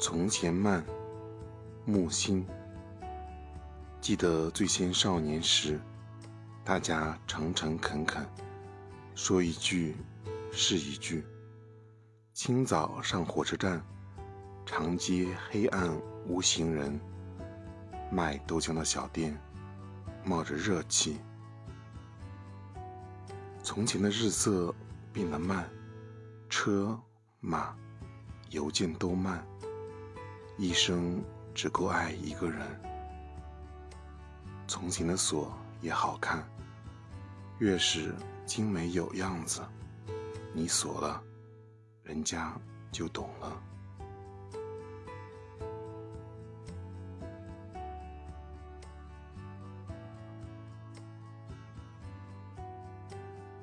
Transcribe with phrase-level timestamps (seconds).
[0.00, 0.84] 从前慢，
[1.84, 2.46] 木心。
[4.00, 5.80] 记得最先少年时，
[6.64, 8.24] 大家诚诚恳恳，
[9.16, 9.96] 说一句
[10.52, 11.26] 是一句。
[12.32, 13.82] 清早上火车站，
[14.64, 15.90] 长街黑暗
[16.28, 17.00] 无行人，
[18.08, 19.36] 卖豆浆的小店
[20.24, 21.18] 冒着热气。
[23.64, 24.72] 从前的日色
[25.12, 25.68] 变得慢，
[26.48, 26.96] 车
[27.40, 27.74] 马
[28.50, 29.44] 邮件都慢。
[30.58, 31.22] 一生
[31.54, 32.66] 只够爱一个人。
[34.66, 36.44] 从前的锁也好看，
[37.60, 38.12] 越是
[38.44, 39.62] 精美有样子，
[40.52, 41.22] 你锁了，
[42.02, 42.52] 人家
[42.90, 43.62] 就懂了。